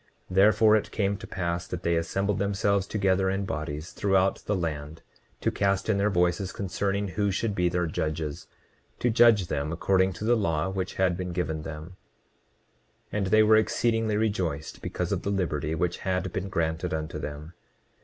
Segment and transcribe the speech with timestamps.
[0.31, 4.55] 29:39 Therefore, it came to pass that they assembled themselves together in bodies throughout the
[4.55, 5.03] land,
[5.41, 8.47] to cast in their voices concerning who should be their judges,
[8.97, 11.97] to judge them according to the law which had been given them;
[13.11, 17.53] and they were exceedingly rejoiced because of the liberty which had been granted unto them.